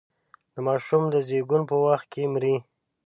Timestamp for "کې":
2.13-2.23